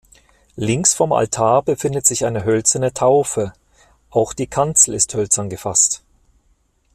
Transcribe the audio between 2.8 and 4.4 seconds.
Taufe, auch